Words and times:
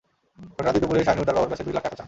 ঘটনার 0.55 0.73
দিন 0.75 0.81
দুপুরে 0.83 1.07
শাহিনুর 1.07 1.27
তাঁর 1.27 1.35
বাবার 1.37 1.51
কাছে 1.51 1.63
দুই 1.65 1.75
লাখ 1.75 1.83
টাকা 1.85 1.93
চান। 1.95 1.99